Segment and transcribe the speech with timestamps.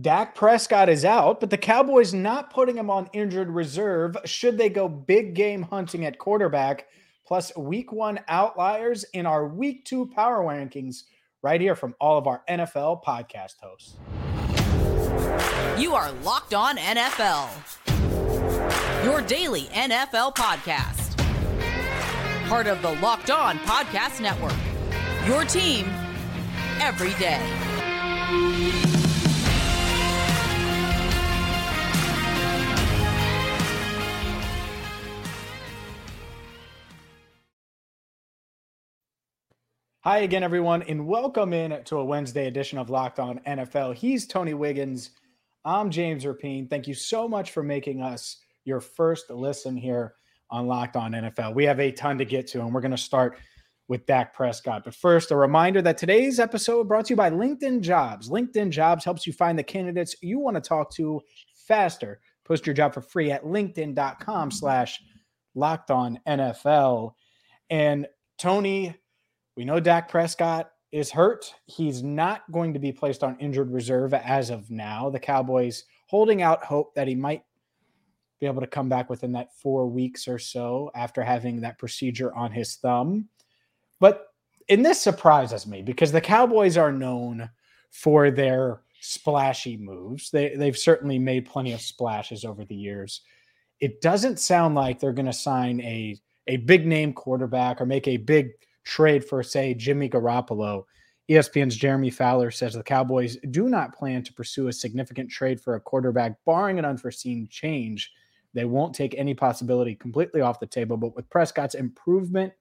[0.00, 4.70] Dak Prescott is out, but the Cowboys not putting him on injured reserve should they
[4.70, 6.86] go big game hunting at quarterback,
[7.26, 11.02] plus week one outliers in our week two power rankings
[11.42, 13.98] right here from all of our NFL podcast hosts.
[15.78, 17.50] You are Locked On NFL,
[19.04, 21.18] your daily NFL podcast.
[22.48, 24.56] Part of the Locked On Podcast Network,
[25.26, 25.84] your team
[26.80, 28.90] every day.
[40.04, 43.94] Hi again, everyone, and welcome in to a Wednesday edition of Locked On NFL.
[43.94, 45.10] He's Tony Wiggins.
[45.64, 46.68] I'm James Rapien.
[46.68, 50.14] Thank you so much for making us your first listen here
[50.50, 51.54] on Locked On NFL.
[51.54, 53.38] We have a ton to get to, and we're going to start
[53.86, 54.82] with Dak Prescott.
[54.82, 58.28] But first, a reminder that today's episode brought to you by LinkedIn Jobs.
[58.28, 61.20] LinkedIn Jobs helps you find the candidates you want to talk to
[61.68, 62.18] faster.
[62.44, 65.00] Post your job for free at linkedin.com slash
[65.54, 67.12] locked on NFL.
[67.70, 68.96] And Tony,
[69.56, 71.52] we know Dak Prescott is hurt.
[71.66, 75.10] He's not going to be placed on injured reserve as of now.
[75.10, 77.44] The Cowboys holding out hope that he might
[78.40, 82.34] be able to come back within that four weeks or so after having that procedure
[82.34, 83.28] on his thumb.
[84.00, 84.28] But
[84.68, 87.48] and this surprises me because the Cowboys are known
[87.90, 90.30] for their splashy moves.
[90.30, 93.22] They they've certainly made plenty of splashes over the years.
[93.80, 96.16] It doesn't sound like they're going to sign a
[96.48, 98.50] a big name quarterback or make a big
[98.84, 100.84] trade for, say, Jimmy Garoppolo.
[101.30, 105.76] ESPN's Jeremy Fowler says the Cowboys do not plan to pursue a significant trade for
[105.76, 108.12] a quarterback, barring an unforeseen change.
[108.54, 110.96] They won't take any possibility completely off the table.
[110.96, 112.52] But with Prescott's improvement,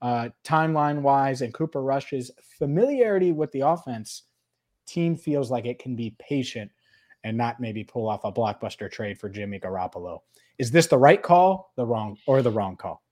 [0.00, 4.22] uh, timeline wise, and Cooper Rush's familiarity with the offense,
[4.86, 6.70] team feels like it can be patient
[7.24, 10.20] and not maybe pull off a blockbuster trade for Jimmy Garoppolo.
[10.58, 13.03] Is this the right call, the wrong, or the wrong call?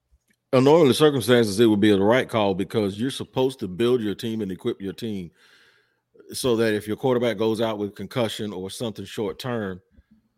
[0.53, 4.15] Under normal circumstances, it would be the right call because you're supposed to build your
[4.15, 5.31] team and equip your team
[6.33, 9.81] so that if your quarterback goes out with concussion or something short term,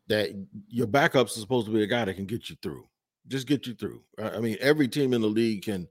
[0.08, 0.30] that
[0.68, 2.84] your backups is supposed to be a guy that can get you through.
[3.26, 4.02] Just get you through.
[4.22, 5.88] I mean, every team in the league can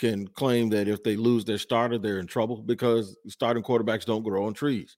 [0.00, 4.24] can claim that if they lose their starter, they're in trouble because starting quarterbacks don't
[4.24, 4.96] grow on trees.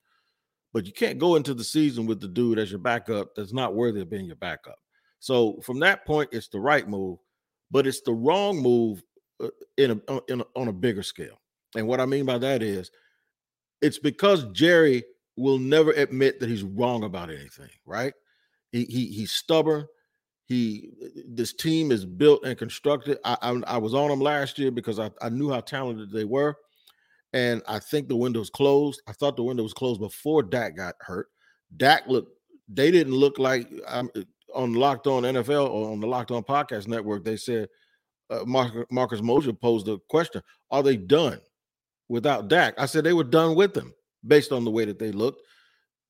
[0.73, 3.75] But you can't go into the season with the dude as your backup that's not
[3.75, 4.79] worthy of being your backup.
[5.19, 7.19] So from that point, it's the right move
[7.71, 9.03] but it's the wrong move
[9.43, 11.41] uh, in a, uh, in a, on a bigger scale.
[11.75, 12.91] And what I mean by that is,
[13.83, 15.05] it's because Jerry
[15.37, 17.69] will never admit that he's wrong about anything.
[17.85, 18.15] Right?
[18.73, 19.87] He, he he's stubborn.
[20.45, 20.91] He
[21.29, 23.19] this team is built and constructed.
[23.25, 26.25] I, I, I was on them last year because I, I knew how talented they
[26.25, 26.57] were,
[27.33, 29.03] and I think the window was closed.
[29.09, 31.29] I thought the window was closed before Dak got hurt.
[31.77, 32.33] Dak looked.
[32.69, 33.69] They didn't look like.
[33.87, 34.11] Um,
[34.57, 37.69] on Locked On NFL or on the Locked On Podcast Network, they said
[38.31, 41.41] uh, Marcus Mosher posed the question: Are they done
[42.09, 42.75] without Dak?
[42.79, 43.95] I said they were done with them
[44.27, 45.43] based on the way that they looked,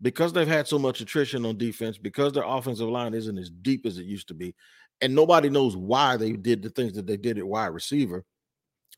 [0.00, 3.84] because they've had so much attrition on defense, because their offensive line isn't as deep
[3.84, 4.54] as it used to be,
[5.00, 8.24] and nobody knows why they did the things that they did at wide receiver.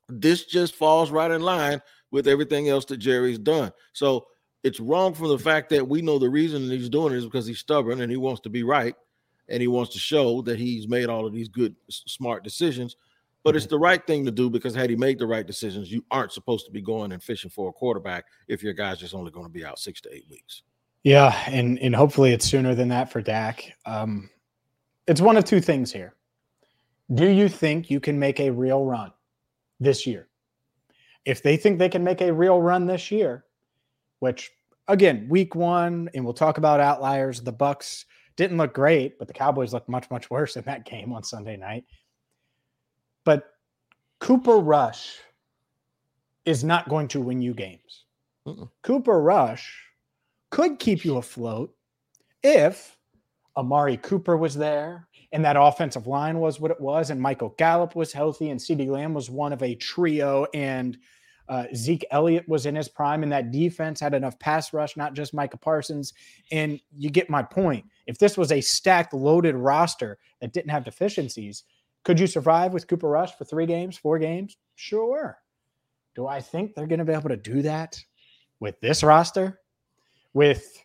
[0.08, 3.72] This just falls right in line with everything else that Jerry's done.
[3.92, 4.26] So
[4.64, 7.46] it's wrong from the fact that we know the reason he's doing it is because
[7.46, 8.94] he's stubborn and he wants to be right
[9.48, 12.96] and he wants to show that he's made all of these good, smart decisions.
[13.44, 16.04] But it's the right thing to do because had he made the right decisions, you
[16.10, 19.30] aren't supposed to be going and fishing for a quarterback if your guy's just only
[19.30, 20.62] going to be out six to eight weeks.
[21.04, 23.72] Yeah, and and hopefully it's sooner than that for Dak.
[23.86, 24.28] Um,
[25.06, 26.14] it's one of two things here.
[27.14, 29.12] Do you think you can make a real run
[29.80, 30.28] this year?
[31.24, 33.44] If they think they can make a real run this year,
[34.18, 34.50] which
[34.88, 37.40] again, week one, and we'll talk about outliers.
[37.40, 38.04] The Bucks
[38.38, 41.56] didn't look great, but the Cowboys looked much, much worse in that game on Sunday
[41.56, 41.84] night.
[43.24, 43.50] But
[44.20, 45.16] Cooper Rush
[46.44, 48.04] is not going to win you games.
[48.82, 49.84] Cooper Rush
[50.50, 51.74] could keep you afloat
[52.44, 52.96] if
[53.56, 57.94] Amari Cooper was there and that offensive line was what it was, and Michael Gallup
[57.94, 60.96] was healthy, and CeeDee Lamb was one of a trio, and
[61.48, 65.14] uh, Zeke Elliott was in his prime, and that defense had enough pass rush, not
[65.14, 66.14] just Micah Parsons.
[66.50, 67.84] And you get my point.
[68.08, 71.62] If this was a stacked, loaded roster that didn't have deficiencies,
[72.02, 74.56] could you survive with Cooper Rush for three games, four games?
[74.74, 75.38] Sure.
[76.16, 78.02] Do I think they're going to be able to do that
[78.58, 79.60] with this roster?
[80.32, 80.82] With,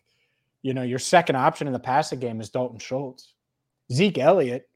[0.62, 3.34] you know, your second option in the passing game is Dalton Schultz.
[3.92, 4.68] Zeke Elliott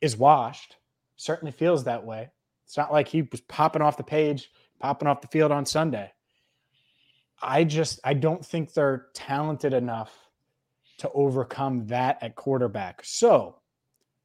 [0.00, 0.76] is washed.
[1.16, 2.30] Certainly feels that way.
[2.64, 4.50] It's not like he was popping off the page
[4.84, 6.12] popping off the field on Sunday.
[7.40, 10.23] I just I don't think they're talented enough
[10.98, 13.00] to overcome that at quarterback.
[13.04, 13.56] So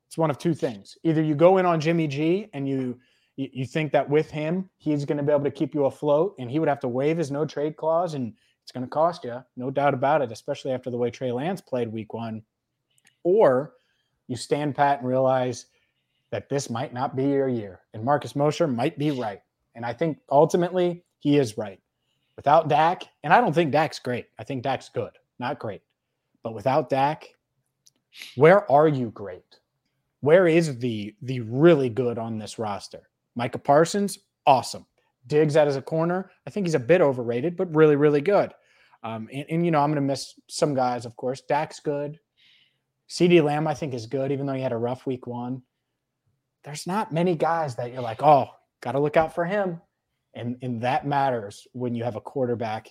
[0.07, 0.97] it's one of two things.
[1.03, 2.99] Either you go in on Jimmy G and you
[3.35, 6.51] you, think that with him, he's going to be able to keep you afloat and
[6.51, 8.33] he would have to waive his no trade clause and
[8.63, 11.61] it's going to cost you, no doubt about it, especially after the way Trey Lance
[11.61, 12.41] played week one.
[13.23, 13.75] Or
[14.27, 15.67] you stand pat and realize
[16.31, 19.41] that this might not be your year and Marcus Mosher might be right.
[19.73, 21.79] And I think ultimately he is right.
[22.35, 24.27] Without Dak, and I don't think Dak's great.
[24.37, 25.81] I think Dak's good, not great.
[26.43, 27.27] But without Dak,
[28.35, 29.59] where are you great?
[30.21, 33.09] Where is the the really good on this roster?
[33.35, 34.85] Micah Parsons, awesome.
[35.27, 38.53] Diggs out as a corner, I think he's a bit overrated, but really, really good.
[39.03, 41.41] Um, and, and, you know, I'm going to miss some guys, of course.
[41.41, 42.19] Dak's good.
[43.09, 45.61] CeeDee Lamb, I think, is good, even though he had a rough week one.
[46.63, 48.49] There's not many guys that you're like, oh,
[48.81, 49.79] got to look out for him.
[50.33, 52.89] And, and that matters when you have a quarterback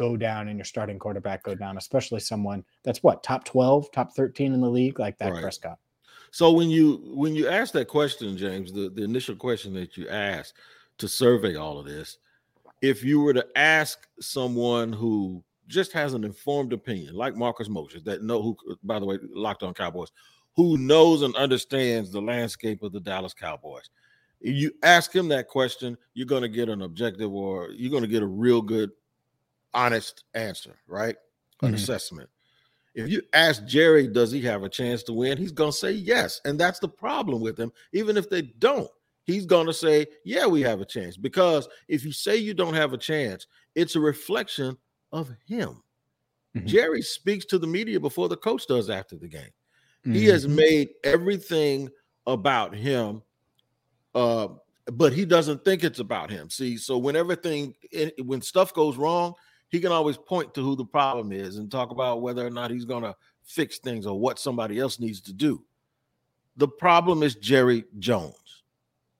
[0.00, 4.14] go down and your starting quarterback go down, especially someone that's what top 12, top
[4.14, 5.42] 13 in the league, like that right.
[5.42, 5.78] Prescott.
[6.30, 10.08] So when you when you ask that question, James, the, the initial question that you
[10.08, 10.54] asked
[10.98, 12.16] to survey all of this,
[12.80, 18.00] if you were to ask someone who just has an informed opinion, like Marcus Mosher,
[18.00, 20.12] that know who, by the way, locked on Cowboys,
[20.56, 23.90] who knows and understands the landscape of the Dallas Cowboys.
[24.40, 28.02] If you ask him that question, you're going to get an objective or you're going
[28.02, 28.90] to get a real good
[29.74, 31.16] honest answer, right?
[31.62, 31.74] An mm-hmm.
[31.74, 32.28] assessment.
[32.94, 35.38] If you ask Jerry, does he have a chance to win?
[35.38, 36.40] He's going to say yes.
[36.44, 37.72] And that's the problem with him.
[37.92, 38.90] Even if they don't,
[39.24, 41.16] he's going to say, yeah, we have a chance.
[41.16, 43.46] Because if you say you don't have a chance,
[43.76, 44.76] it's a reflection
[45.12, 45.82] of him.
[46.56, 46.66] Mm-hmm.
[46.66, 49.42] Jerry speaks to the media before the coach does after the game.
[50.04, 50.14] Mm-hmm.
[50.14, 50.56] He has mm-hmm.
[50.56, 51.90] made everything
[52.26, 53.22] about him
[54.14, 54.48] uh,
[54.86, 56.50] but he doesn't think it's about him.
[56.50, 57.74] See, so when everything
[58.24, 59.34] when stuff goes wrong,
[59.70, 62.70] he can always point to who the problem is and talk about whether or not
[62.70, 63.14] he's going to
[63.44, 65.64] fix things or what somebody else needs to do.
[66.56, 68.62] The problem is Jerry Jones.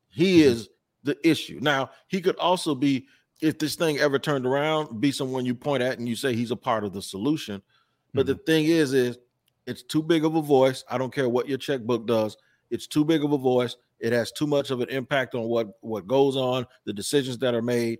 [0.08, 0.50] He mm-hmm.
[0.50, 0.68] is
[1.04, 1.58] the issue.
[1.62, 3.06] Now, he could also be,
[3.40, 6.50] if this thing ever turned around, be someone you point at and you say he's
[6.50, 7.62] a part of the solution.
[8.12, 8.32] But mm-hmm.
[8.32, 9.18] the thing is, is
[9.66, 10.84] it's too big of a voice.
[10.90, 12.36] I don't care what your checkbook does.
[12.70, 13.76] It's too big of a voice.
[14.00, 17.54] It has too much of an impact on what what goes on, the decisions that
[17.54, 17.98] are made,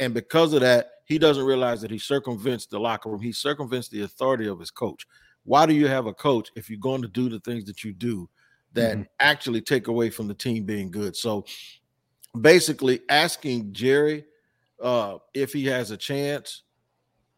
[0.00, 3.20] and because of that, he doesn't realize that he circumvents the locker room.
[3.20, 5.06] He circumvents the authority of his coach.
[5.44, 7.92] Why do you have a coach if you're going to do the things that you
[7.92, 8.28] do
[8.74, 9.02] that mm-hmm.
[9.20, 11.16] actually take away from the team being good?
[11.16, 11.46] So
[12.38, 14.24] basically, asking Jerry
[14.82, 16.62] uh, if he has a chance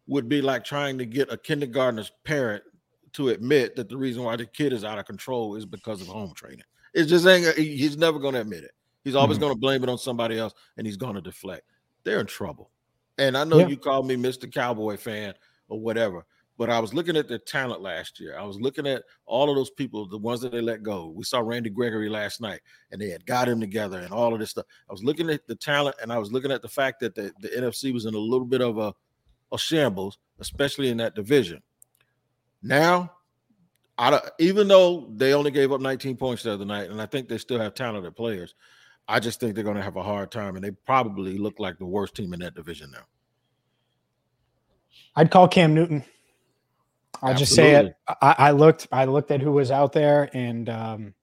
[0.06, 2.64] would be like trying to get a kindergartner's parent
[3.12, 6.08] to admit that the reason why the kid is out of control is because of
[6.08, 6.64] home training.
[6.92, 8.72] It's just ain't he's never going to admit it.
[9.04, 9.44] He's always mm-hmm.
[9.44, 11.62] going to blame it on somebody else and he's going to deflect.
[12.04, 12.70] They're in trouble.
[13.18, 13.68] And I know yeah.
[13.68, 14.52] you called me Mr.
[14.52, 15.34] Cowboy fan
[15.68, 16.24] or whatever,
[16.56, 18.38] but I was looking at their talent last year.
[18.38, 21.08] I was looking at all of those people, the ones that they let go.
[21.08, 22.60] We saw Randy Gregory last night,
[22.90, 24.66] and they had got him together and all of this stuff.
[24.88, 27.32] I was looking at the talent, and I was looking at the fact that the,
[27.40, 28.94] the NFC was in a little bit of a,
[29.52, 31.62] a shambles, especially in that division.
[32.62, 33.12] Now,
[34.00, 37.28] I even though they only gave up 19 points the other night, and I think
[37.28, 38.54] they still have talented players,
[39.10, 41.78] I just think they're going to have a hard time, and they probably look like
[41.78, 43.04] the worst team in that division now.
[45.16, 46.04] I'd call Cam Newton.
[47.20, 47.94] I'll just say it.
[48.08, 48.86] I, I, looked.
[48.92, 51.14] I looked at who was out there, and um,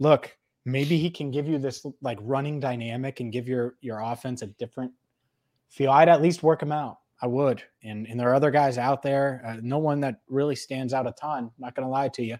[0.00, 4.42] look, maybe he can give you this like running dynamic and give your your offense
[4.42, 4.92] a different
[5.68, 5.90] feel.
[5.90, 6.98] I'd at least work him out.
[7.22, 7.62] I would.
[7.82, 9.42] And and there are other guys out there.
[9.46, 11.50] Uh, no one that really stands out a ton.
[11.58, 12.36] Not going to lie to you,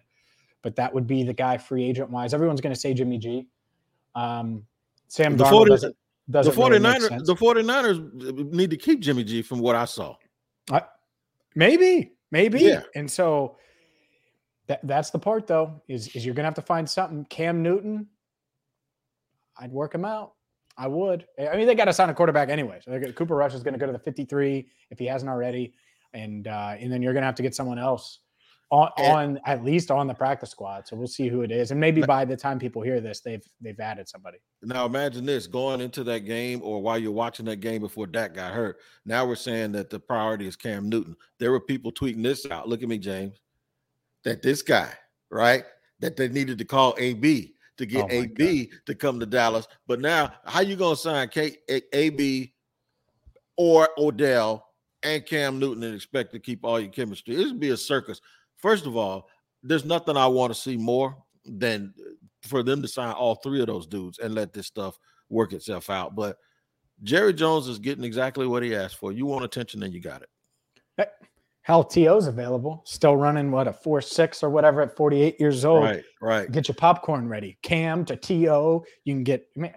[0.61, 2.33] but that would be the guy free agent wise.
[2.33, 3.47] Everyone's going to say Jimmy G.
[4.13, 4.65] Um,
[5.09, 5.95] Sam the 40, doesn't,
[6.29, 10.15] doesn't the 49ers really the 49ers need to keep Jimmy G from what I saw.
[10.71, 10.83] I,
[11.55, 12.61] maybe, maybe.
[12.61, 12.83] Yeah.
[12.95, 13.57] And so
[14.67, 17.25] that that's the part though, is is you're gonna have to find something.
[17.25, 18.07] Cam Newton,
[19.57, 20.33] I'd work him out.
[20.77, 21.25] I would.
[21.37, 22.79] I mean, they got to sign a quarterback anyway.
[22.81, 25.73] So Cooper Rush is going to go to the 53 if he hasn't already,
[26.13, 28.19] and uh, and then you're going to have to get someone else
[28.71, 30.87] on, eh on at least on the practice squad.
[30.87, 33.43] So we'll see who it is, and maybe by the time people hear this, they've
[33.61, 34.37] they've added somebody.
[34.61, 38.33] Now imagine this going into that game, or while you're watching that game before Dak
[38.33, 38.77] got hurt.
[39.05, 41.15] Now we're saying that the priority is Cam Newton.
[41.39, 42.67] There were people tweeting this out.
[42.69, 43.41] Look at me, James.
[44.23, 44.91] That this guy,
[45.31, 45.63] right?
[45.99, 48.77] That they needed to call AB to get oh AB God.
[48.85, 49.67] to come to Dallas.
[49.87, 52.53] But now, how you gonna sign K- A- AB
[53.57, 54.65] or Odell
[55.01, 57.35] and Cam Newton and expect to keep all your chemistry?
[57.35, 58.21] This would be a circus.
[58.59, 59.27] First of all,
[59.63, 61.93] there's nothing I want to see more than
[62.43, 64.97] for them to sign all three of those dudes and let this stuff
[65.29, 66.15] work itself out.
[66.15, 66.37] But
[67.03, 69.11] Jerry Jones is getting exactly what he asked for.
[69.11, 70.29] You want attention, then you got it.
[71.61, 75.83] Hell, TO's available, still running what a four six or whatever at 48 years old.
[75.83, 76.51] Right, right.
[76.51, 77.59] Get your popcorn ready.
[77.61, 78.83] Cam to TO.
[79.03, 79.75] You can get man,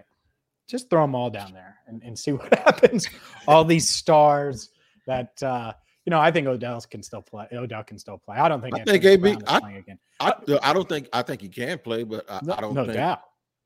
[0.67, 3.07] just throw them all down there and, and see what happens.
[3.47, 4.71] all these stars
[5.05, 5.73] that uh
[6.05, 7.47] you know, I think Odell can still play.
[7.53, 8.37] Odell can still play.
[8.37, 8.75] I don't think.
[8.77, 9.37] I think AB.
[9.47, 9.99] I, again.
[10.19, 11.07] I, I don't think.
[11.13, 12.73] I think he can play, but I, no, I don't.
[12.73, 13.21] No think, doubt.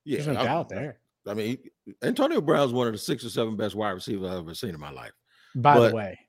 [0.06, 1.00] Yeah, There's no doubt there.
[1.28, 1.58] I mean,
[2.04, 4.80] Antonio Brown's one of the six or seven best wide receivers I've ever seen in
[4.80, 5.12] my life.
[5.56, 6.20] By but, the way,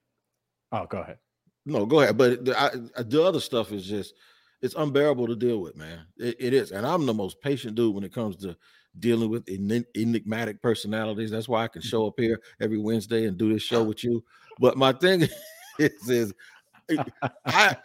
[0.72, 1.18] oh, go ahead.
[1.66, 2.16] No, go ahead.
[2.16, 4.14] But the, I, uh, the other stuff is just
[4.62, 6.00] it's unbearable to deal with, man.
[6.16, 8.56] It, it is, and I'm the most patient dude when it comes to
[8.98, 11.30] dealing with enigmatic personalities.
[11.30, 11.88] That's why I can mm-hmm.
[11.88, 14.24] show up here every Wednesday and do this show with you.
[14.58, 15.28] But my thing
[15.78, 16.34] is, is
[17.44, 17.76] I,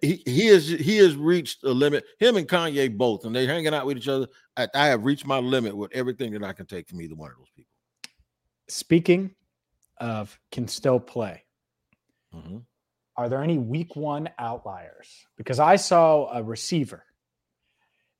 [0.00, 2.04] he, he has he has reached a limit.
[2.18, 4.26] Him and Kanye both, and they're hanging out with each other.
[4.56, 7.30] I, I, have reached my limit with everything that I can take from either one
[7.30, 7.72] of those people.
[8.68, 9.34] Speaking
[9.98, 11.44] of can still play,
[12.34, 12.58] mm-hmm.
[13.16, 15.26] are there any week one outliers?
[15.36, 17.04] Because I saw a receiver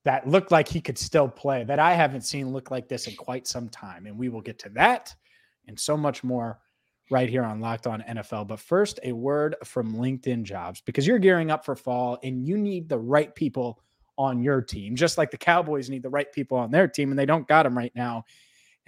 [0.04, 3.16] that looked like he could still play that I haven't seen look like this in
[3.16, 5.14] quite some time, and we will get to that
[5.66, 6.58] and so much more
[7.14, 8.48] right here on Locked On NFL.
[8.48, 12.58] But first, a word from LinkedIn Jobs because you're gearing up for fall and you
[12.58, 13.80] need the right people
[14.18, 17.18] on your team, just like the Cowboys need the right people on their team, and
[17.18, 18.24] they don't got them right now.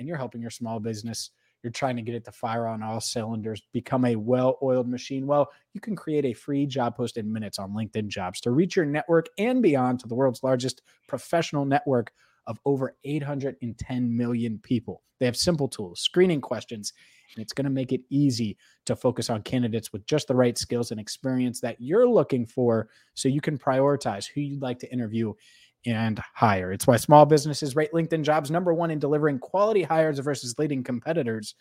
[0.00, 1.30] And you're helping your small business.
[1.62, 5.28] You're trying to get it to fire on all cylinders, become a well oiled machine.
[5.28, 8.74] Well, you can create a free job post in minutes on LinkedIn Jobs to reach
[8.74, 12.10] your network and beyond to the world's largest professional network
[12.48, 15.04] of over 810 million people.
[15.20, 16.92] They have simple tools, screening questions,
[17.34, 20.56] and it's going to make it easy to focus on candidates with just the right
[20.56, 24.92] skills and experience that you're looking for so you can prioritize who you'd like to
[24.92, 25.32] interview
[25.86, 26.72] and hire.
[26.72, 30.82] It's why small businesses rate LinkedIn jobs number one in delivering quality hires versus leading
[30.82, 31.54] competitors.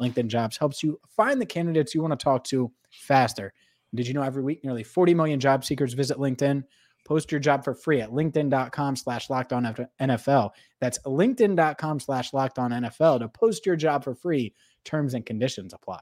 [0.00, 3.52] LinkedIn jobs helps you find the candidates you want to talk to faster.
[3.94, 6.64] Did you know every week nearly 40 million job seekers visit LinkedIn?
[7.04, 10.50] Post your job for free at linkedin.com slash locked on NFL.
[10.80, 14.54] That's linkedin.com slash locked on NFL to post your job for free.
[14.84, 16.00] Terms and conditions apply.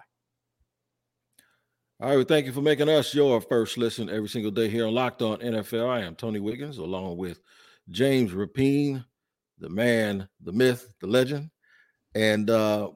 [2.00, 4.86] All right, well, thank you for making us your first listen every single day here
[4.86, 5.86] on Locked On NFL.
[5.86, 7.40] I am Tony Wiggins, along with
[7.90, 9.04] James Rapien,
[9.58, 11.50] the man, the myth, the legend,
[12.14, 12.88] and uh,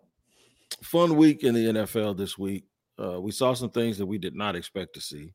[0.82, 2.64] fun week in the NFL this week.
[2.98, 5.34] Uh, we saw some things that we did not expect to see.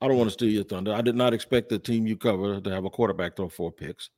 [0.00, 0.92] I don't want to steal your thunder.
[0.92, 4.10] I did not expect the team you cover to have a quarterback throw four picks,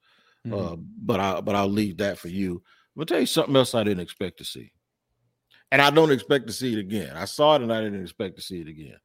[0.46, 0.54] mm-hmm.
[0.54, 2.52] uh, but I but I'll leave that for you.
[2.54, 4.72] I'm gonna tell you something else I didn't expect to see,
[5.74, 7.16] and I don't expect to see it again.
[7.16, 8.96] I saw it and I didn't expect to see it again.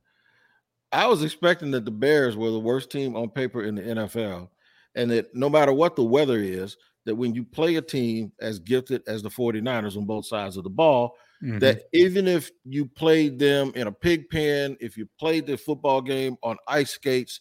[0.91, 4.49] I was expecting that the Bears were the worst team on paper in the NFL,
[4.95, 8.59] and that no matter what the weather is, that when you play a team as
[8.59, 11.59] gifted as the 49ers on both sides of the ball, Mm-hmm.
[11.59, 16.01] That even if you played them in a pig pen, if you played the football
[16.01, 17.39] game on ice skates,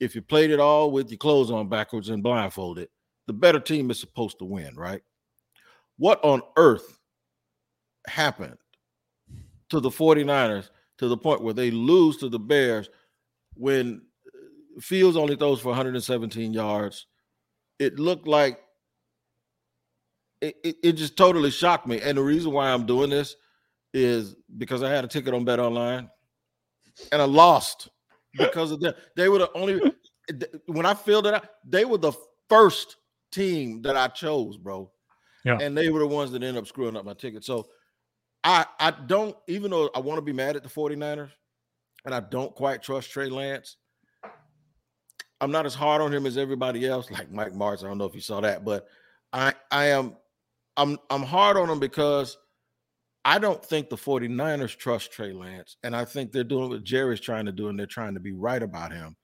[0.00, 2.88] if you played it all with your clothes on backwards and blindfolded,
[3.26, 5.00] the better team is supposed to win, right?
[5.96, 6.95] What on earth
[8.08, 8.56] happened
[9.70, 12.88] to the 49ers to the point where they lose to the Bears
[13.54, 17.06] when uh, Fields only throws for 117 yards?
[17.78, 18.60] It looked like
[20.40, 22.00] it, it, just totally shocked me.
[22.00, 23.36] And the reason why I'm doing this
[23.94, 26.10] is because I had a ticket on Bet Online
[27.10, 27.88] and I lost
[28.36, 28.94] because of them.
[29.16, 29.80] They were the only
[30.66, 32.12] when I filled it out, they were the
[32.48, 32.96] first
[33.30, 34.90] team that I chose, bro.
[35.44, 35.58] Yeah.
[35.60, 37.44] And they were the ones that ended up screwing up my ticket.
[37.44, 37.68] So
[38.46, 41.30] I I don't even though I want to be mad at the 49ers
[42.04, 43.76] and I don't quite trust Trey Lance.
[45.40, 47.84] I'm not as hard on him as everybody else, like Mike Martz.
[47.84, 48.86] I don't know if you saw that, but
[49.32, 50.16] I I am
[50.76, 52.38] I'm I'm hard on him because
[53.24, 55.76] I don't think the 49ers trust Trey Lance.
[55.82, 58.32] And I think they're doing what Jerry's trying to do, and they're trying to be
[58.32, 59.16] right about him.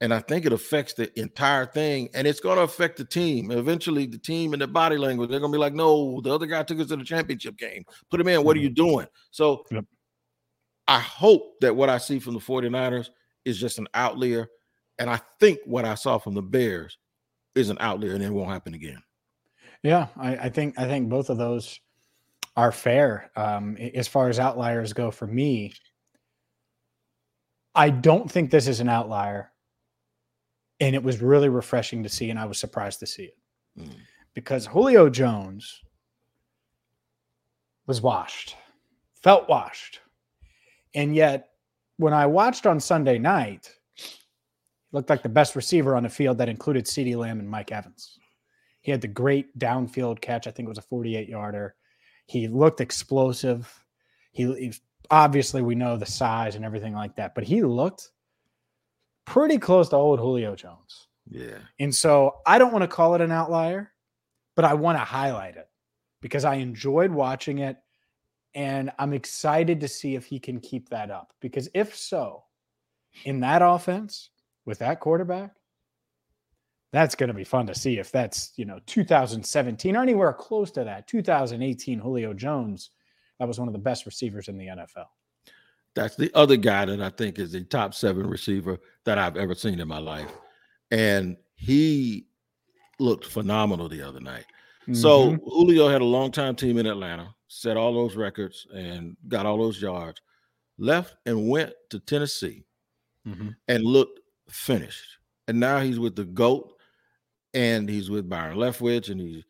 [0.00, 3.50] And I think it affects the entire thing, and it's going to affect the team.
[3.50, 6.44] Eventually, the team and the body language, they're going to be like, no, the other
[6.44, 7.82] guy took us to the championship game.
[8.10, 8.44] Put him in.
[8.44, 8.84] What are you mm-hmm.
[8.84, 9.06] doing?
[9.30, 9.86] So yep.
[10.86, 13.08] I hope that what I see from the 49ers
[13.46, 14.48] is just an outlier.
[14.98, 16.98] And I think what I saw from the Bears
[17.54, 19.02] is an outlier, and it won't happen again.
[19.82, 21.80] Yeah, I, I, think I think both of those
[22.56, 23.30] are fair.
[23.36, 25.72] Um, as far as outliers go, for me,
[27.74, 29.52] I don't think this is an outlier,
[30.80, 33.38] and it was really refreshing to see, and I was surprised to see it
[33.78, 33.94] mm.
[34.34, 35.82] because Julio Jones
[37.86, 38.56] was washed,
[39.22, 40.00] felt washed,
[40.94, 41.50] and yet
[41.96, 43.70] when I watched on Sunday night,
[44.92, 48.18] looked like the best receiver on the field that included CeeDee Lamb and Mike Evans.
[48.80, 50.46] He had the great downfield catch.
[50.46, 51.74] I think it was a 48 yarder.
[52.26, 53.84] He looked explosive.
[54.32, 54.72] He, he
[55.10, 58.10] obviously we know the size and everything like that, but he looked
[59.26, 61.08] pretty close to old Julio Jones.
[61.28, 61.58] Yeah.
[61.78, 63.92] And so I don't want to call it an outlier,
[64.54, 65.68] but I want to highlight it
[66.22, 67.76] because I enjoyed watching it
[68.54, 71.32] and I'm excited to see if he can keep that up.
[71.40, 72.44] Because if so,
[73.24, 74.30] in that offense
[74.64, 75.52] with that quarterback,
[76.92, 80.70] that's going to be fun to see if that's, you know, 2017 or anywhere close
[80.70, 81.06] to that.
[81.06, 82.90] 2018 Julio Jones,
[83.38, 85.06] that was one of the best receivers in the NFL.
[85.94, 89.54] That's the other guy that I think is the top seven receiver that I've ever
[89.54, 90.30] seen in my life.
[90.90, 92.26] And he
[92.98, 94.44] looked phenomenal the other night.
[94.82, 94.94] Mm-hmm.
[94.94, 99.46] So Julio had a long time team in Atlanta, set all those records and got
[99.46, 100.20] all those yards,
[100.78, 102.64] left and went to Tennessee
[103.26, 103.48] mm-hmm.
[103.68, 104.20] and looked
[104.50, 105.18] finished.
[105.48, 106.72] And now he's with the GOAT
[107.54, 109.44] and he's with Byron Leftwich and he's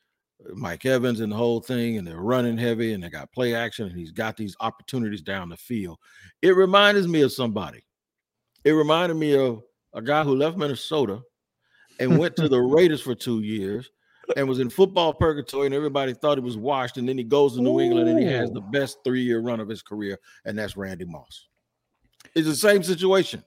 [0.44, 3.54] uh, Mike Evans and the whole thing, and they're running heavy and they got play
[3.54, 5.98] action, and he's got these opportunities down the field.
[6.42, 7.85] It reminds me of somebody.
[8.66, 9.62] It reminded me of
[9.94, 11.22] a guy who left Minnesota
[12.00, 13.92] and went to the Raiders for two years
[14.36, 16.96] and was in football purgatory, and everybody thought he was washed.
[16.96, 17.80] And then he goes to New Ooh.
[17.80, 21.04] England and he has the best three year run of his career, and that's Randy
[21.04, 21.46] Moss.
[22.34, 23.44] It's the same situation.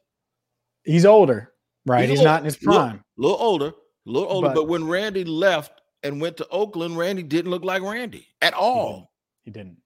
[0.85, 1.51] He's older,
[1.85, 2.07] right?
[2.07, 2.77] He's, He's not in his prime.
[2.77, 3.73] A little, little, older, a
[4.05, 4.47] little older.
[4.47, 8.53] But, but, when Randy left and went to Oakland, Randy didn't look like Randy at
[8.53, 9.11] all.
[9.43, 9.65] He didn't.
[9.65, 9.83] He didn't.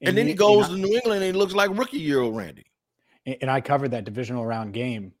[0.00, 2.20] And, and then he, he goes to New England and he looks like rookie year
[2.20, 2.64] old Randy.
[3.40, 5.12] And I covered that divisional round game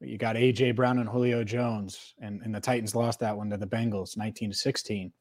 [0.00, 3.56] you got AJ Brown and Julio Jones, and, and the Titans lost that one to
[3.56, 5.12] the Bengals 19 to 16.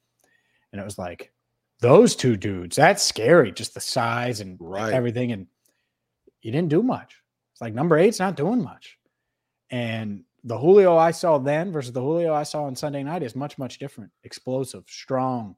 [0.71, 1.31] And it was like,
[1.81, 4.93] those two dudes, that's scary, just the size and right.
[4.93, 5.31] everything.
[5.31, 5.47] And
[6.41, 7.15] you didn't do much.
[7.53, 8.97] It's like number eight's not doing much.
[9.69, 13.35] And the Julio I saw then versus the Julio I saw on Sunday night is
[13.35, 14.11] much, much different.
[14.23, 15.55] Explosive, strong.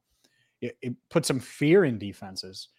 [0.61, 2.69] It, it put some fear in defenses.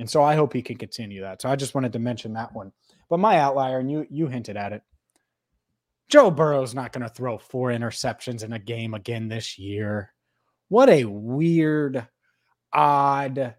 [0.00, 1.42] And so I hope he can continue that.
[1.42, 2.72] So I just wanted to mention that one.
[3.10, 4.82] But my outlier, and you you hinted at it,
[6.08, 10.14] Joe Burrow's not going to throw four interceptions in a game again this year.
[10.68, 12.08] What a weird,
[12.72, 13.54] odd,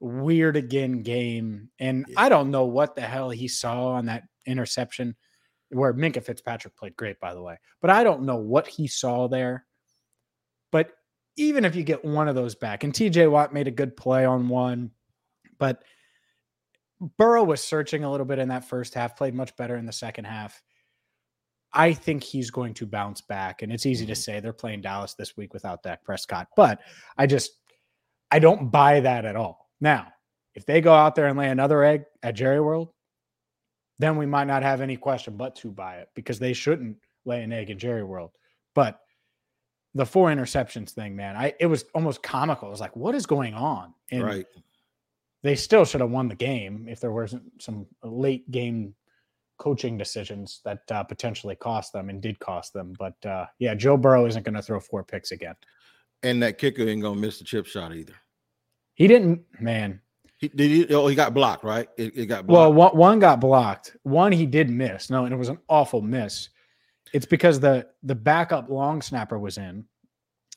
[0.00, 1.70] weird again game.
[1.80, 2.14] And yeah.
[2.18, 5.16] I don't know what the hell he saw on that interception
[5.70, 7.56] where Minkah Fitzpatrick played great, by the way.
[7.80, 9.64] But I don't know what he saw there.
[10.70, 10.90] But
[11.36, 14.26] even if you get one of those back, and TJ Watt made a good play
[14.26, 14.90] on one,
[15.58, 15.82] but
[17.18, 19.92] Burrow was searching a little bit in that first half, played much better in the
[19.92, 20.62] second half.
[21.72, 23.62] I think he's going to bounce back.
[23.62, 24.20] And it's easy to mm-hmm.
[24.20, 26.80] say they're playing Dallas this week without Dak Prescott, but
[27.18, 27.52] I just
[28.30, 29.68] I don't buy that at all.
[29.80, 30.08] Now,
[30.54, 32.90] if they go out there and lay another egg at Jerry World,
[33.98, 37.42] then we might not have any question but to buy it because they shouldn't lay
[37.42, 38.30] an egg in Jerry World.
[38.74, 39.00] But
[39.94, 42.68] the four interceptions thing, man, I it was almost comical.
[42.68, 43.94] It was like, what is going on?
[44.10, 44.46] And right.
[45.44, 48.94] They still should have won the game if there wasn't some late game
[49.58, 52.94] coaching decisions that uh, potentially cost them and did cost them.
[52.98, 55.54] But uh, yeah, Joe Burrow isn't going to throw four picks again.
[56.22, 58.14] And that kicker ain't going to miss the chip shot either.
[58.94, 60.00] He didn't, man.
[60.38, 60.70] He did.
[60.70, 61.90] He, oh, he got blocked, right?
[61.98, 62.60] It, it got blocked.
[62.60, 63.98] Well, one, one got blocked.
[64.02, 65.10] One he did miss.
[65.10, 66.48] No, and it was an awful miss.
[67.12, 69.84] It's because the the backup long snapper was in,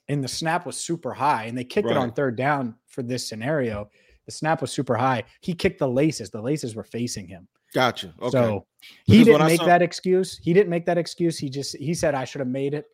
[0.08, 1.98] and the snap was super high, and they kicked right.
[1.98, 3.90] it on third down for this scenario.
[4.28, 5.24] The snap was super high.
[5.40, 6.30] He kicked the laces.
[6.30, 7.48] The laces were facing him.
[7.74, 8.14] Gotcha.
[8.22, 8.30] Okay.
[8.30, 8.66] So
[9.06, 10.38] he didn't make saw- that excuse.
[10.38, 11.38] He didn't make that excuse.
[11.38, 12.86] He just he said I should have made it.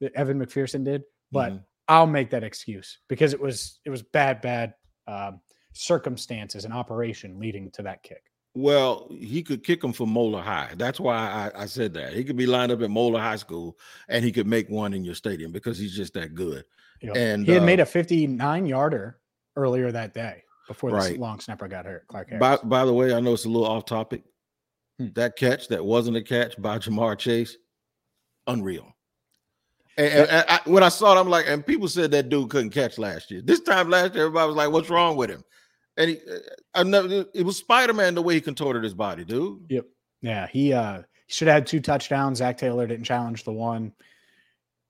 [0.00, 1.62] That Evan McPherson did, but mm-hmm.
[1.88, 4.74] I'll make that excuse because it was it was bad, bad
[5.08, 5.40] um,
[5.72, 8.22] circumstances and operation leading to that kick.
[8.54, 10.72] Well, he could kick him from Moeller High.
[10.76, 12.12] That's why I, I, said that.
[12.12, 15.04] He could be lined up at Moeller High School and he could make one in
[15.04, 16.64] your stadium because he's just that good.
[17.02, 17.16] Yep.
[17.16, 19.18] And he had uh, made a 59 yarder
[19.54, 21.18] earlier that day before this right.
[21.18, 22.06] long snapper got hurt.
[22.06, 22.40] Clark Harris.
[22.40, 24.22] By, by the way, I know it's a little off topic.
[24.98, 25.08] Hmm.
[25.14, 27.56] That catch that wasn't a catch by Ja'Marr Chase,
[28.46, 28.94] unreal.
[29.96, 32.50] And, and, and I, when I saw it, I'm like, and people said that dude
[32.50, 33.42] couldn't catch last year.
[33.42, 35.42] This time last year, everybody was like, "What's wrong with him?"
[35.96, 36.20] And he,
[36.74, 39.66] I never, it was Spider Man the way he contorted his body, dude.
[39.68, 39.86] Yep.
[40.22, 42.38] Yeah, he uh he should have had two touchdowns.
[42.38, 43.92] Zac Taylor didn't challenge the one.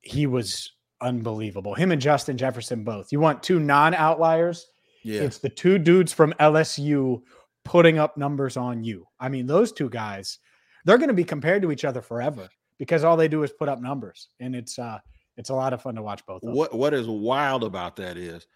[0.03, 1.75] He was unbelievable.
[1.75, 3.11] Him and Justin Jefferson both.
[3.11, 4.67] You want two non outliers?
[5.03, 5.23] Yeah.
[5.23, 7.23] It's the two dudes from LSU
[7.65, 9.07] putting up numbers on you.
[9.21, 10.39] I mean, those two guys,
[10.85, 13.69] they're going to be compared to each other forever because all they do is put
[13.69, 14.99] up numbers, and it's uh,
[15.37, 16.43] it's a lot of fun to watch both.
[16.43, 16.81] what them.
[16.81, 18.47] What is wild about that is,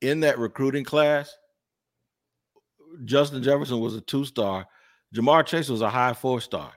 [0.00, 1.34] in that recruiting class,
[3.04, 4.66] Justin Jefferson was a two star,
[5.14, 6.72] Ja'Marr Chase was a high four star.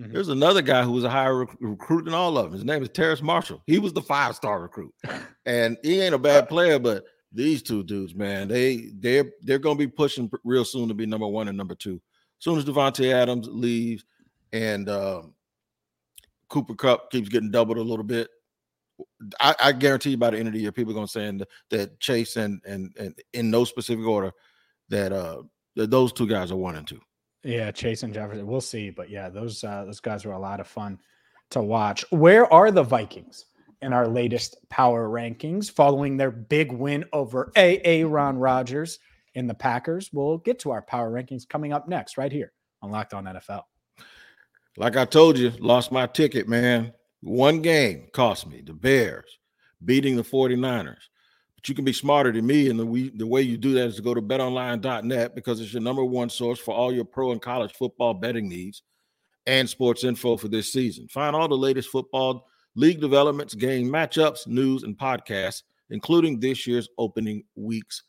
[0.00, 0.12] Mm-hmm.
[0.12, 2.52] There's another guy who was a higher rec- recruit than all of them.
[2.52, 3.62] His name is Terrace Marshall.
[3.66, 4.92] He was the five star recruit,
[5.46, 9.74] and he ain't a bad player, but these two dudes, man, they they're they're to
[9.74, 12.00] be pushing real soon to be number one and number two.
[12.38, 14.04] As soon as Davante Adams leaves
[14.52, 15.34] and um,
[16.48, 18.28] Cooper Kupp keeps getting doubled a little bit,
[19.40, 21.38] I, I, guarantee you by the end of the year, people are to say
[21.70, 24.32] that Chase and and and in no specific order
[24.88, 25.42] that uh
[25.74, 27.00] that those two guys are one and two.
[27.42, 28.46] Yeah, Chase and Jefferson.
[28.46, 30.98] We'll see, but yeah, those uh, those guys were a lot of fun
[31.50, 32.04] to watch.
[32.10, 33.44] Where are the Vikings
[33.82, 38.98] in our latest power rankings following their big win over AA Ron Rodgers
[39.34, 40.10] in the Packers?
[40.12, 43.62] We'll get to our power rankings coming up next, right here on Locked On NFL.
[44.76, 46.92] Like I told you, lost my ticket, man.
[47.22, 49.38] One game cost me the Bears
[49.84, 50.96] beating the 49ers.
[51.54, 52.68] But you can be smarter than me.
[52.68, 55.72] And the, we, the way you do that is to go to betonline.net because it's
[55.72, 58.82] your number one source for all your pro and college football betting needs
[59.46, 61.08] and sports info for this season.
[61.08, 66.88] Find all the latest football league developments, game matchups, news, and podcasts, including this year's
[66.98, 68.04] opening week's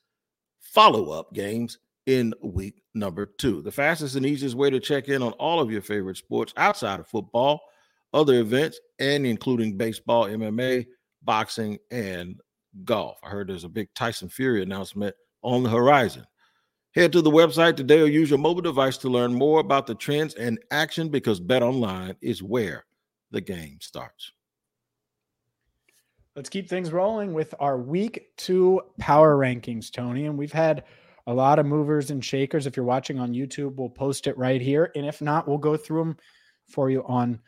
[0.60, 3.62] follow up games in week number two.
[3.62, 7.00] The fastest and easiest way to check in on all of your favorite sports outside
[7.00, 7.62] of football,
[8.14, 10.86] other events, and including baseball, MMA,
[11.24, 12.40] boxing, and
[12.84, 13.18] golf.
[13.24, 16.26] I heard there's a big Tyson Fury announcement on the horizon.
[16.96, 19.96] Head to the website today or use your mobile device to learn more about the
[19.96, 22.86] trends and action because Bet Online is where
[23.32, 24.32] the game starts.
[26.38, 30.28] Let's keep things rolling with our week two power rankings, Tony.
[30.28, 30.84] And we've had
[31.26, 32.68] a lot of movers and shakers.
[32.68, 34.92] If you're watching on YouTube, we'll post it right here.
[34.96, 36.18] And if not, we'll go through them
[36.68, 37.40] for you on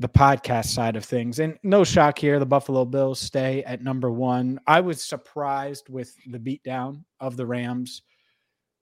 [0.00, 1.38] the podcast side of things.
[1.38, 4.58] And no shock here, the Buffalo Bills stay at number one.
[4.66, 8.02] I was surprised with the beatdown of the Rams.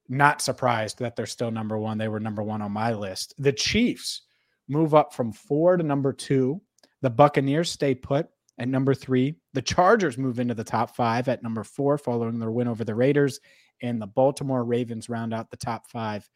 [0.09, 1.98] Not surprised that they're still number one.
[1.98, 3.35] They were number one on my list.
[3.37, 4.22] The Chiefs
[4.68, 6.62] move up from four to number two.
[7.03, 9.37] The Buccaneers stay put at number three.
[9.55, 12.95] The Chargers move into the top five at number four, following their win over the
[12.95, 13.41] Raiders.
[13.83, 16.29] And the Baltimore Ravens round out the top five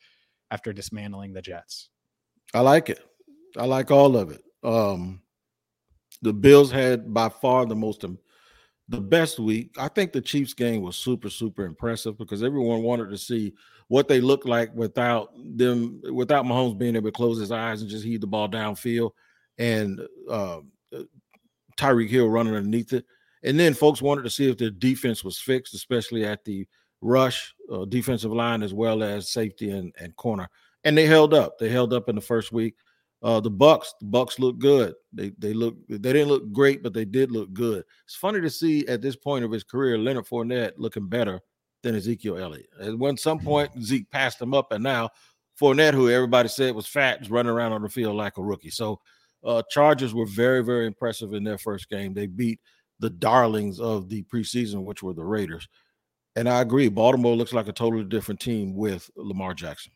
[0.50, 1.90] after dismantling the Jets.
[2.54, 3.00] I like it.
[3.56, 4.42] I like all of it.
[4.62, 5.22] Um,
[6.22, 8.04] the Bills had by far the most
[8.88, 9.74] the best week.
[9.78, 13.54] I think the Chiefs game was super super impressive because everyone wanted to see
[13.88, 17.90] what they looked like without them without Mahomes being able to close his eyes and
[17.90, 19.10] just heave the ball downfield
[19.58, 20.00] and
[20.30, 20.60] uh,
[21.76, 23.04] Tyreek Hill running underneath it.
[23.42, 26.66] And then folks wanted to see if the defense was fixed, especially at the
[27.00, 30.48] rush, uh, defensive line, as well as safety and, and corner.
[30.84, 31.58] And they held up.
[31.58, 32.74] They held up in the first week.
[33.22, 34.94] Uh, the Bucks, the Bucks look good.
[35.12, 37.82] They they look they didn't look great, but they did look good.
[38.04, 41.40] It's funny to see at this point of his career, Leonard Fournette looking better
[41.82, 42.68] than Ezekiel Elliott.
[42.78, 45.10] And when some point, Zeke passed him up, and now
[45.60, 48.70] Fournette, who everybody said was fat, is running around on the field like a rookie.
[48.70, 49.00] So,
[49.46, 52.12] uh, Chargers were very very impressive in their first game.
[52.12, 52.60] They beat
[52.98, 55.68] the darlings of the preseason, which were the Raiders.
[56.34, 59.92] And I agree, Baltimore looks like a totally different team with Lamar Jackson.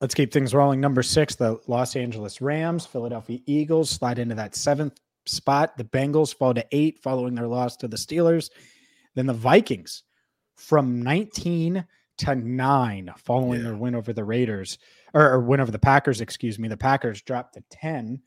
[0.00, 0.80] Let's keep things rolling.
[0.80, 5.76] Number six, the Los Angeles Rams, Philadelphia Eagles slide into that seventh spot.
[5.76, 8.50] The Bengals fall to eight following their loss to the Steelers.
[9.14, 10.02] Then the Vikings
[10.56, 11.84] from 19
[12.18, 13.68] to nine following yeah.
[13.68, 14.78] their win over the Raiders
[15.14, 16.68] or, or, win over the Packers, excuse me.
[16.68, 18.20] The Packers dropped to 10.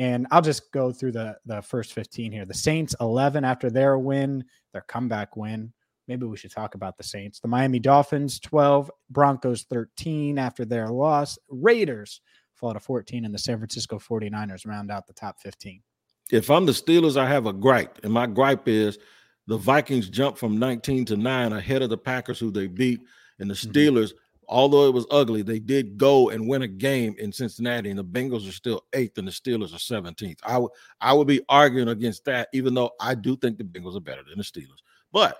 [0.00, 2.44] And I'll just go through the, the first 15 here.
[2.44, 5.72] The Saints 11 after their win, their comeback win
[6.10, 7.38] maybe we should talk about the Saints.
[7.38, 11.38] The Miami Dolphins 12, Broncos 13 after their loss.
[11.48, 12.20] Raiders
[12.56, 15.80] fall to 14, and the San Francisco 49ers round out the top 15.
[16.32, 18.00] If I'm the Steelers, I have a gripe.
[18.02, 18.98] And my gripe is
[19.46, 23.02] the Vikings jumped from 19 to 9 ahead of the Packers, who they beat.
[23.38, 23.70] And the mm-hmm.
[23.70, 24.29] Steelers, mm-hmm.
[24.50, 27.88] Although it was ugly, they did go and win a game in Cincinnati.
[27.88, 30.38] And the Bengals are still eighth, and the Steelers are 17th.
[30.44, 30.68] I, w-
[31.00, 34.22] I would be arguing against that, even though I do think the Bengals are better
[34.28, 34.82] than the Steelers.
[35.12, 35.38] But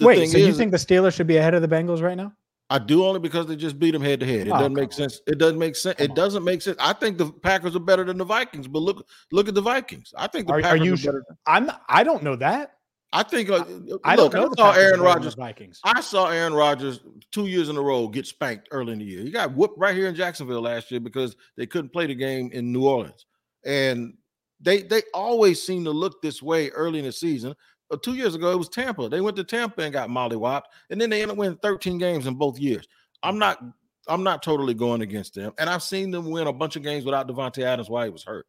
[0.00, 2.32] Wait, so is, you think the Steelers should be ahead of the Bengals right now?
[2.70, 4.46] I do only because they just beat them head to head.
[4.46, 5.20] It oh, doesn't make sense.
[5.26, 5.96] It doesn't make sense.
[5.96, 6.16] Come it on.
[6.16, 6.76] doesn't make sense.
[6.78, 10.14] I think the Packers are better than the Vikings, but look, look at the Vikings.
[10.16, 11.24] I think the are, Packers are, you are sure?
[11.46, 11.70] I'm.
[11.88, 12.76] I don't know that.
[13.12, 13.50] I think.
[13.50, 13.64] Uh,
[14.04, 14.50] I, look, know.
[14.50, 15.34] I saw Aaron Rodgers.
[15.34, 15.80] Vikings.
[15.82, 17.00] I saw Aaron Rodgers
[17.32, 19.22] two years in a row get spanked early in the year.
[19.22, 22.50] He got whooped right here in Jacksonville last year because they couldn't play the game
[22.52, 23.26] in New Orleans,
[23.64, 24.14] and
[24.60, 27.54] they they always seem to look this way early in the season
[27.90, 29.08] uh, two years ago, it was Tampa.
[29.08, 32.26] They went to Tampa and got mollywopped, and then they ended up winning 13 games
[32.26, 32.86] in both years.
[33.22, 33.62] I'm not
[34.08, 37.04] I'm not totally going against them, and I've seen them win a bunch of games
[37.04, 38.46] without Davante Adams while he was hurt.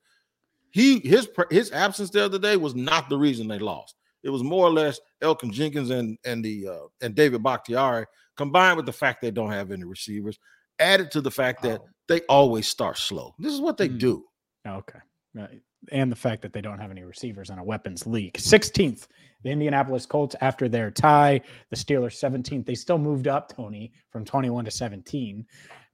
[0.72, 3.96] He his his absence the other day was not the reason they lost.
[4.24, 8.06] It was more or less Elgton Jenkins and and the uh, and David Bakhtiari
[8.38, 10.40] combined with the fact they don't have any receivers,
[10.80, 11.90] added to the fact that oh.
[12.08, 13.36] they always start slow.
[13.38, 14.00] This is what they mm.
[14.00, 14.26] do.
[14.68, 15.00] Okay.
[15.34, 15.62] Right.
[15.94, 18.34] and the fact that they don't have any receivers on a weapons league.
[18.34, 19.08] 16th,
[19.44, 22.66] the Indianapolis Colts after their tie, the Steelers 17th.
[22.66, 25.46] They still moved up, Tony, from 21 to 17,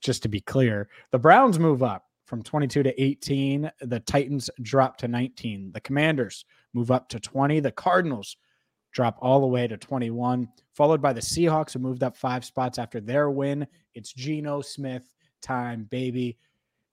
[0.02, 0.90] just to be clear.
[1.12, 3.72] The Browns move up from 22 to 18.
[3.82, 5.72] The Titans drop to 19.
[5.72, 6.44] The Commanders
[6.78, 7.60] move up to 20.
[7.60, 8.38] The Cardinals
[8.94, 12.78] drop all the way to 21, followed by the Seahawks, who moved up five spots
[12.78, 13.68] after their win.
[13.96, 15.12] It's Geno Smith
[15.42, 16.38] time, baby.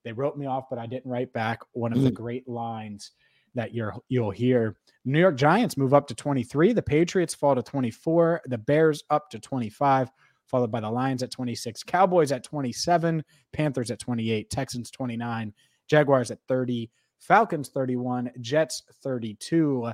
[0.05, 1.61] They wrote me off, but I didn't write back.
[1.73, 2.15] One of the Mm.
[2.15, 3.13] great lines
[3.55, 4.77] that you're you'll hear.
[5.05, 6.73] New York Giants move up to 23.
[6.73, 8.41] The Patriots fall to 24.
[8.47, 10.11] The Bears up to 25,
[10.47, 11.83] followed by the Lions at 26.
[11.85, 13.23] Cowboys at 27.
[13.53, 14.51] Panthers at 28.
[14.51, 15.55] Texans 29.
[15.89, 16.91] Jaguars at 30.
[17.27, 18.31] Falcons 31.
[18.41, 19.93] Jets 32.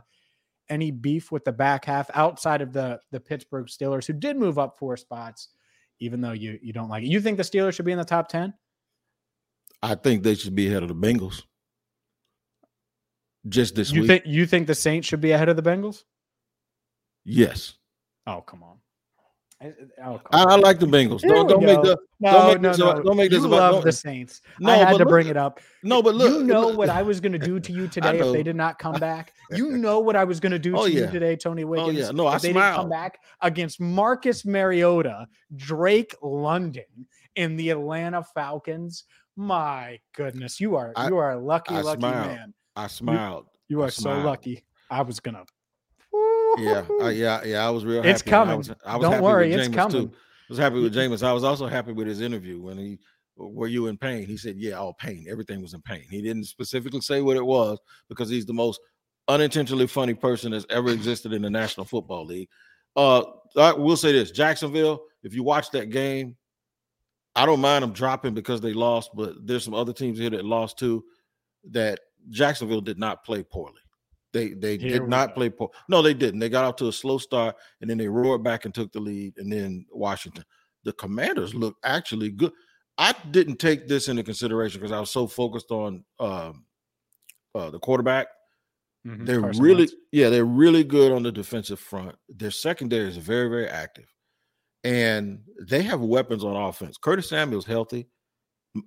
[0.69, 4.59] Any beef with the back half outside of the the Pittsburgh Steelers, who did move
[4.59, 5.49] up four spots,
[5.99, 7.09] even though you you don't like it.
[7.09, 8.55] You think the Steelers should be in the top 10?
[9.83, 11.43] I think they should be ahead of the Bengals.
[13.49, 14.09] Just this You week.
[14.09, 16.05] think you think the Saints should be ahead of the Bengals?
[17.25, 17.75] yes.
[18.27, 18.79] Oh, come on.
[19.63, 21.21] I- Oh, I, I like the Bengals.
[21.21, 22.91] Here Don't, don't make the no, don't make no, this no.
[22.91, 24.41] about- don't make this you about- love don't- the Saints.
[24.59, 25.61] no, I had but to look- bring it up.
[25.83, 28.19] no, but look, you know look- what I was going to do to you today
[28.21, 29.35] if they did not come back.
[29.53, 31.99] You know what I was going to do Oh, to you today, Tony oh, Wiggins.
[31.99, 32.11] yeah.
[32.13, 32.91] No, I if they didn't come smiled.
[32.91, 36.85] back against Marcus Mariota, Drake London,
[37.37, 39.05] and the Atlanta Falcons.
[39.37, 42.27] My goodness, you are I- you are a lucky, I lucky smiled.
[42.27, 42.55] man.
[42.77, 43.47] I smiled.
[43.69, 44.65] You I are so lucky.
[44.91, 45.45] I was gonna.
[46.59, 47.67] Yeah, I, yeah, yeah.
[47.67, 48.05] I was real.
[48.05, 48.55] It's coming.
[48.55, 50.09] I was, I was Don't happy worry, with it's Jameis coming.
[50.09, 50.15] too.
[50.15, 51.23] I was happy with Jameis.
[51.23, 52.99] I was also happy with his interview when he,
[53.37, 55.27] "Were you in pain?" He said, "Yeah, all pain.
[55.31, 58.81] Everything was in pain." He didn't specifically say what it was because he's the most
[59.29, 62.49] unintentionally funny person that's ever existed in the National Football League.
[62.97, 63.23] Uh,
[63.57, 65.03] I will say this: Jacksonville.
[65.23, 66.37] If you watch that game,
[67.37, 70.45] I don't mind them dropping because they lost, but there's some other teams here that
[70.45, 71.05] lost too.
[71.71, 73.81] That Jacksonville did not play poorly.
[74.33, 75.35] They they Here did not go.
[75.35, 75.71] play poor.
[75.89, 76.41] No, they didn't.
[76.41, 79.01] They got off to a slow start and then they roared back and took the
[79.01, 79.35] lead.
[79.39, 80.45] And then Washington,
[80.85, 82.53] the Commanders look actually good.
[82.99, 86.65] I didn't take this into consideration because I was so focused on um,
[87.55, 88.29] uh, the quarterback.
[89.07, 89.95] Mhm, They're Carson really, Wentz.
[90.13, 92.15] yeah, they're really good on the defensive front.
[92.29, 94.05] Their secondary is very, very active,
[94.85, 96.99] and they have weapons on offense.
[96.99, 98.07] Curtis Samuel's healthy.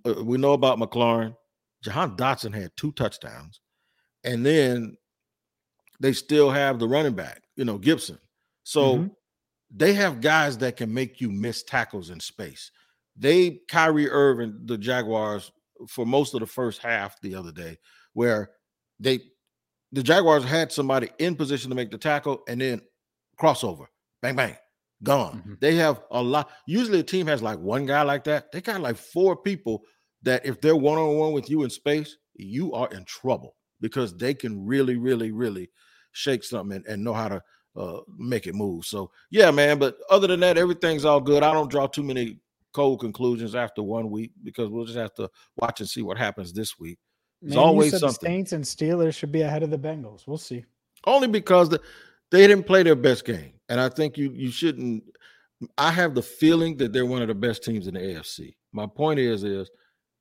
[0.05, 1.35] Uh, we know about McLaurin.
[1.83, 3.59] Jahan Dotson had two touchdowns,
[4.23, 4.95] and then
[6.03, 8.19] they still have the running back, you know, Gibson.
[8.63, 9.15] So Mhm.
[9.71, 12.71] they have guys that can make you miss tackles in space.
[13.15, 15.49] They Kyrie Irving, the Jaguars,
[15.87, 17.77] for most of the first half the other day,
[18.11, 18.51] where
[18.99, 19.21] they
[19.93, 22.81] the Jaguars had somebody in position to make the tackle and then
[23.39, 23.85] crossover,
[24.21, 24.57] bang, bang,
[25.03, 25.41] gone.
[25.45, 25.59] Mhm.
[25.61, 26.51] They have a lot.
[26.67, 28.51] Usually a team has like one guy like that.
[28.51, 29.85] They got like four people
[30.23, 34.17] that if they're one on one with you in space, you are in trouble because
[34.17, 35.69] they can really, really, really
[36.13, 37.43] shake something and, and know how to
[37.75, 38.85] uh, make it move.
[38.85, 39.79] So yeah, man.
[39.79, 41.43] But other than that, everything's all good.
[41.43, 42.39] I don't draw too many
[42.73, 46.53] cold conclusions after one week because we'll just have to watch and see what happens
[46.53, 46.97] this week.
[47.41, 48.27] There's Man, always said something.
[48.27, 50.27] Saints and Steelers should be ahead of the Bengals.
[50.27, 50.65] We'll see.
[51.05, 51.81] Only because the,
[52.31, 55.03] they didn't play their best game, and I think you you shouldn't.
[55.77, 58.55] I have the feeling that they're one of the best teams in the AFC.
[58.71, 59.69] My point is is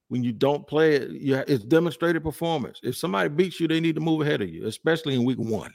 [0.08, 2.80] when you don't play it, you, it's demonstrated performance.
[2.82, 5.72] If somebody beats you, they need to move ahead of you, especially in week one.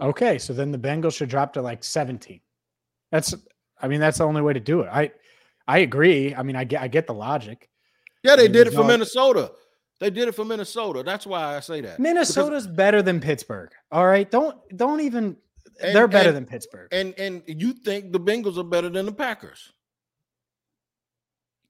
[0.00, 2.40] Okay, so then the Bengals should drop to like 17.
[3.10, 3.34] That's
[3.80, 4.88] I mean that's the only way to do it.
[4.92, 5.10] I
[5.66, 6.34] I agree.
[6.34, 7.68] I mean I get I get the logic.
[8.22, 9.52] Yeah, they mean, did it for no- Minnesota.
[10.00, 11.02] They did it for Minnesota.
[11.02, 11.96] That's why I say that.
[11.96, 13.70] Because- Minnesota's better than Pittsburgh.
[13.90, 14.30] All right?
[14.30, 15.36] Don't don't even
[15.80, 19.06] And- they're better and- than Pittsburgh and and you think the Bengals are better than
[19.06, 19.72] the Packers,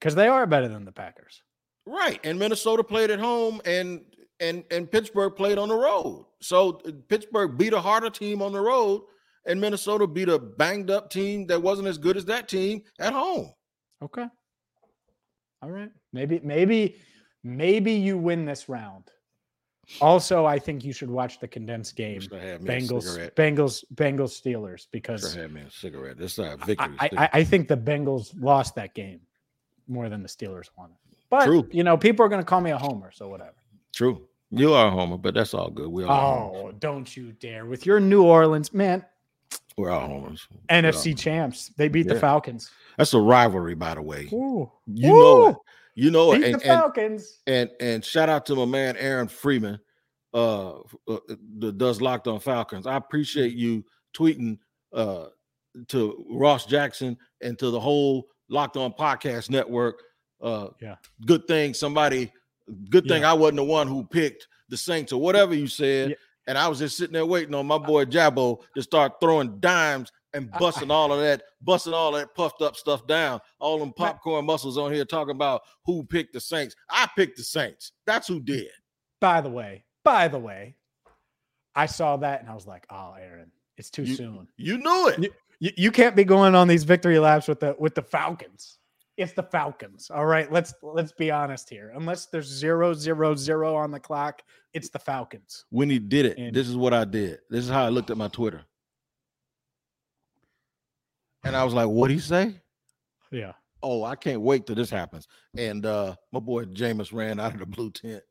[0.01, 1.43] cuz they are better than the Packers.
[1.87, 2.21] right?
[2.23, 4.05] And Minnesota played at home, and
[4.40, 6.27] and and Pittsburgh played on the road.
[6.40, 9.03] So uh, Pittsburgh beat a harder team on the road,
[9.46, 13.12] and Minnesota beat a banged up team that wasn't as good as that team at
[13.12, 13.53] home.
[14.03, 14.27] Okay.
[15.62, 15.90] All right.
[16.12, 16.96] Maybe maybe
[17.42, 19.05] maybe you win this round.
[20.03, 22.20] Also, I think you should watch the condensed game.
[22.20, 23.33] Should have had me a Bengals.
[23.35, 26.18] Bengals Bengals Steelers because have had me a cigarette.
[26.18, 26.96] This is a I, victory.
[27.01, 29.20] I, I- I think the Bengals lost that game
[29.88, 31.16] more than the Steelers won it.
[31.31, 31.66] But True.
[31.72, 33.55] you know, people are going to call me a homer, so whatever.
[33.94, 34.28] True.
[34.50, 35.88] You are a homer, but that's all good.
[35.88, 39.04] We all Oh, don't you dare with your New Orleans man,
[39.76, 40.46] we're all homers.
[40.50, 41.20] All NFC homers.
[41.20, 41.68] champs.
[41.76, 42.70] They beat the Falcons.
[42.96, 44.28] That's a rivalry, by the way.
[44.32, 45.56] Ooh, You know it.
[45.94, 46.38] You know it.
[46.38, 47.38] beat And, the Falcons.
[47.46, 49.78] and and shout out to my man Aaron Freeman,
[50.34, 51.18] uh, uh
[51.58, 52.87] that does locked on Falcons.
[52.87, 53.84] I appreciate you
[54.16, 54.58] tweeting
[54.92, 55.26] uh
[55.88, 60.02] to Ross Jackson and to the whole locked on podcast network.
[60.40, 60.96] Uh Yeah.
[61.26, 62.32] good thing somebody
[62.90, 66.11] good thing I wasn't the one who picked the Saints or whatever you said.
[66.11, 66.16] Yeah.
[66.46, 70.11] And I was just sitting there waiting on my boy Jabbo to start throwing dimes
[70.33, 73.40] and busting all of that, busting all that puffed up stuff down.
[73.59, 76.74] All them popcorn muscles on here talking about who picked the Saints.
[76.88, 77.92] I picked the Saints.
[78.07, 78.68] That's who did.
[79.20, 80.76] By the way, by the way,
[81.74, 84.48] I saw that and I was like, oh, Aaron, it's too You- soon.
[84.57, 85.33] You knew it.
[85.61, 88.78] You, you can't be going on these victory laps with the with the Falcons.
[89.18, 90.11] It's the Falcons.
[90.14, 90.50] All right.
[90.50, 91.92] Let's let's be honest here.
[91.96, 95.64] Unless there's zero zero zero on the clock, it's the Falcons.
[95.70, 97.40] when he did it, And- this is what I did.
[97.50, 98.62] This is how I looked at my Twitter.
[101.44, 102.54] And I was like, what'd he say?
[103.31, 103.52] Yeah.
[103.83, 105.26] Oh, I can't wait till this happens.
[105.57, 108.22] And uh my boy Jameis ran out of the blue tent.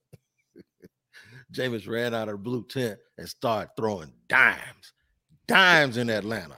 [1.54, 4.93] Jameis ran out of the blue tent and started throwing dimes,
[5.47, 6.58] dimes in Atlanta,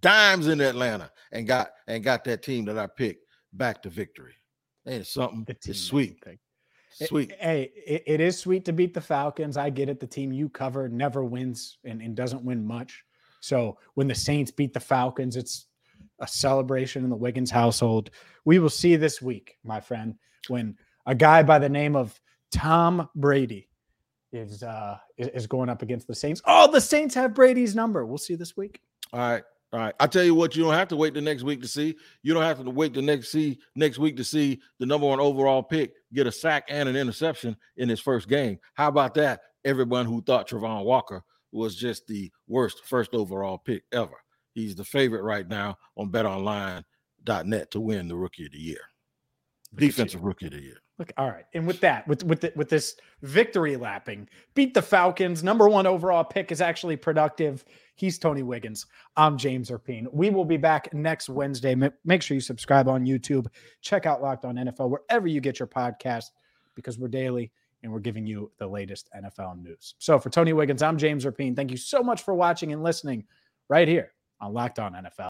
[0.00, 3.25] dimes in Atlanta, and got and got that team that I picked
[3.56, 4.34] back to victory.
[4.86, 5.44] Ain't it something?
[5.48, 6.18] It's sweet.
[6.26, 7.32] It- sweet.
[7.38, 9.56] Hey, it, it is sweet to beat the Falcons.
[9.56, 10.00] I get it.
[10.00, 13.04] The team you cover never wins and, and doesn't win much.
[13.40, 15.66] So when the Saints beat the Falcons, it's
[16.20, 18.10] a celebration in the Wiggins household.
[18.44, 20.14] We will see this week, my friend,
[20.48, 22.18] when a guy by the name of
[22.50, 23.68] Tom Brady
[24.32, 26.40] is uh is, is going up against the Saints.
[26.46, 28.06] Oh, the Saints have Brady's number.
[28.06, 28.80] We'll see this week.
[29.12, 29.42] All right.
[29.72, 29.94] All right.
[29.98, 31.96] I tell you what, you don't have to wait the next week to see.
[32.22, 35.20] You don't have to wait the next see next week to see the number one
[35.20, 38.58] overall pick get a sack and an interception in his first game.
[38.74, 39.40] How about that?
[39.64, 44.16] Everyone who thought Travon Walker was just the worst first overall pick ever.
[44.54, 48.80] He's the favorite right now on betonline.net to win the rookie of the year.
[49.72, 49.88] Look at you.
[49.88, 50.80] Defensive rookie of the year.
[50.98, 51.44] Look, all right.
[51.52, 55.44] And with that, with with the, with this victory lapping, beat the Falcons.
[55.44, 57.64] Number one overall pick is actually productive.
[57.96, 58.86] He's Tony Wiggins.
[59.16, 60.06] I'm James Rapien.
[60.12, 61.74] We will be back next Wednesday.
[62.04, 63.46] Make sure you subscribe on YouTube.
[63.82, 66.30] Check out Locked On NFL wherever you get your podcast
[66.74, 69.94] because we're daily and we're giving you the latest NFL news.
[69.98, 71.54] So for Tony Wiggins, I'm James Rapien.
[71.54, 73.24] Thank you so much for watching and listening
[73.68, 75.24] right here on Locked On NFL.